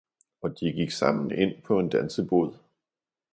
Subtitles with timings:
[0.41, 2.53] Og de gik sammen ind på en dansebod.